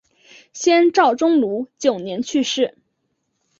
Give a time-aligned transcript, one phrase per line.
[0.51, 2.75] 先赵宗儒九年去世。